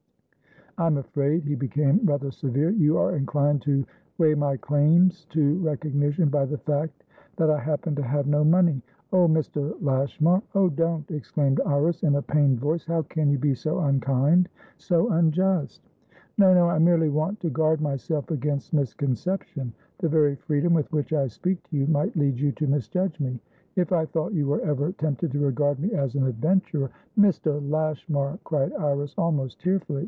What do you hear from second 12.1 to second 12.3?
a